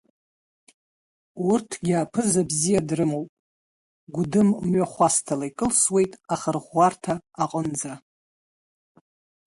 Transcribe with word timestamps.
Урҭгьы 1.49 1.93
аԥызао 2.01 2.47
бзиа 2.49 2.87
дрымоуп, 2.87 3.29
Гәыдым 4.13 4.49
мҩахәасҭала 4.69 5.45
икылсуеит 5.49 6.11
ахырӷәӷәарҭа 6.33 7.13
аҟынӡа. 7.43 7.93